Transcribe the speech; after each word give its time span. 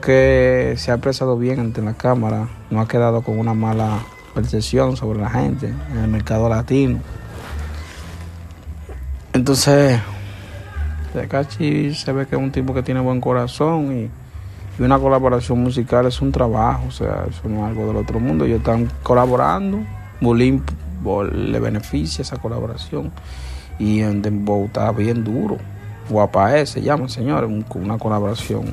Que 0.00 0.74
se 0.76 0.90
ha 0.90 0.94
expresado 0.94 1.36
bien 1.38 1.60
ante 1.60 1.82
la 1.82 1.94
Cámara, 1.94 2.48
no 2.70 2.80
ha 2.80 2.88
quedado 2.88 3.22
con 3.22 3.38
una 3.38 3.54
mala 3.54 4.00
percepción 4.34 4.96
sobre 4.96 5.20
la 5.20 5.30
gente 5.30 5.72
en 5.92 5.98
el 5.98 6.08
mercado 6.08 6.48
latino. 6.48 6.98
Entonces, 9.32 10.00
Tecachi 11.12 11.94
se 11.94 12.12
ve 12.12 12.26
que 12.26 12.36
es 12.36 12.40
un 12.42 12.50
tipo 12.50 12.74
que 12.74 12.82
tiene 12.82 13.00
buen 13.00 13.20
corazón 13.20 13.96
y, 13.96 14.10
una 14.82 14.98
colaboración 14.98 15.62
musical 15.62 16.06
es 16.06 16.22
un 16.22 16.32
trabajo, 16.32 16.84
o 16.88 16.90
sea, 16.90 17.26
eso 17.28 17.42
no 17.50 17.58
es 17.58 17.68
algo 17.70 17.86
del 17.86 17.96
otro 17.96 18.18
mundo. 18.18 18.46
Ellos 18.46 18.60
están 18.60 18.90
colaborando, 19.02 19.80
Bulín 20.22 20.62
le 21.34 21.60
beneficia 21.60 22.22
esa 22.22 22.38
colaboración 22.38 23.10
y 23.78 24.00
en 24.00 24.22
Dembow 24.22 24.70
bien 24.96 25.22
duro. 25.22 25.58
Guapa 26.08 26.64
se 26.64 26.80
llama, 26.80 27.10
señores, 27.10 27.50
un- 27.50 27.66
una 27.74 27.98
colaboración 27.98 28.72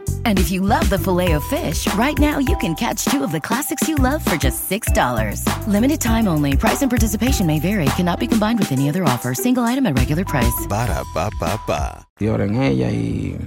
And 0.25 0.39
if 0.39 0.49
you 0.49 0.61
love 0.61 0.89
the 0.89 0.97
filet 0.97 1.33
of 1.33 1.43
fish, 1.43 1.85
right 1.93 2.17
now 2.17 2.39
you 2.39 2.57
can 2.57 2.73
catch 2.73 3.05
two 3.05 3.23
of 3.23 3.31
the 3.31 3.39
classics 3.39 3.87
you 3.87 3.95
love 3.97 4.25
for 4.25 4.37
just 4.37 4.67
$6. 4.67 5.45
Limited 5.67 6.01
time 6.01 6.27
only. 6.27 6.57
Price 6.57 6.81
and 6.81 6.89
participation 6.89 7.45
may 7.45 7.59
vary. 7.59 7.85
Cannot 7.95 8.19
be 8.19 8.25
combined 8.25 8.57
with 8.57 8.71
any 8.71 8.89
other 8.89 9.03
offer. 9.03 9.35
Single 9.35 9.63
item 9.63 9.85
at 9.85 9.95
regular 9.95 10.25
price. 10.25 10.65
Ba-da-ba-ba-ba. 10.67 12.07
en 12.19 12.61
ella 12.61 12.89
y 12.89 13.37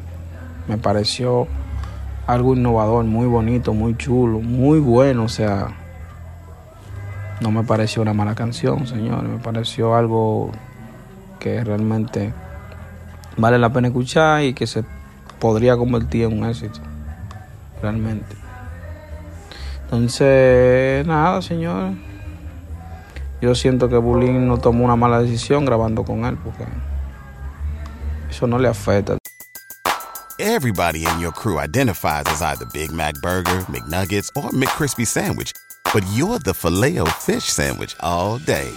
me 0.69 0.79
pareció 0.79 1.49
algo 2.27 2.55
innovador, 2.55 3.05
muy 3.05 3.27
bonito, 3.27 3.75
muy 3.75 3.97
chulo, 3.97 4.41
muy 4.41 4.79
bueno, 4.79 5.25
o 5.25 5.29
sea, 5.29 5.77
no 7.41 7.51
me 7.51 7.65
pareció 7.65 8.03
una 8.03 8.15
mala 8.15 8.35
canción, 8.35 8.87
señores, 8.87 9.29
me 9.29 9.39
pareció 9.39 9.95
algo 9.95 10.51
que 11.39 11.62
realmente 11.62 12.33
vale 13.37 13.59
la 13.59 13.73
pena 13.73 13.89
escuchar 13.89 14.43
y 14.43 14.55
que 14.55 14.67
se 14.67 14.85
podría 15.44 15.77
convertir 15.77 16.25
en 16.25 16.38
un 16.38 16.49
éxito, 16.49 16.81
realmente. 17.82 18.34
Entonces, 19.82 21.06
nada, 21.06 21.43
señores. 21.43 21.99
Yo 23.43 23.55
siento 23.55 23.91
que 23.91 23.99
Bulín 23.99 24.49
no 24.49 24.56
tomó 24.56 24.87
una 24.87 24.97
mala 24.97 25.21
decisión 25.21 25.66
grabando 25.66 26.03
con 26.03 26.25
él, 26.25 26.38
porque 26.38 26.65
eso 28.31 28.47
no 28.47 28.59
le 28.59 28.69
afecta. 28.69 29.19
Everybody 30.38 31.05
in 31.05 31.21
your 31.21 31.32
crew 31.32 31.59
identifies 31.59 32.25
as 32.25 32.41
either 32.41 32.65
Big 32.72 32.91
Mac 32.91 33.15
Burger, 33.21 33.66
McNuggets, 33.69 34.31
or 34.34 34.50
McCrispy 34.53 35.06
Sandwich. 35.06 35.53
But 35.93 36.06
you're 36.15 36.38
the 36.38 36.55
filet 36.55 36.99
fish 37.19 37.44
Sandwich 37.44 37.94
all 38.00 38.38
day. 38.38 38.71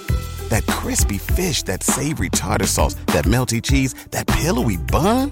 That 0.50 0.68
crispy 0.68 1.18
fish, 1.18 1.64
that 1.64 1.82
savory 1.82 2.28
tartar 2.28 2.68
sauce, 2.68 2.96
that 3.14 3.24
melty 3.24 3.62
cheese, 3.62 3.94
that 4.12 4.28
pillowy 4.28 4.76
bun. 4.76 5.32